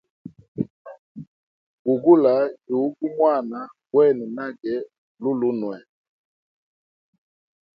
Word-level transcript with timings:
Bugula 1.83 2.33
yugu 2.69 3.05
mwana 3.15 3.59
gwene 3.91 4.25
nage 4.35 4.75
lulunwe. 5.21 5.77